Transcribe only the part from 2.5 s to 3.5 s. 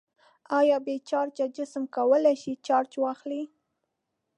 چارج واخلي؟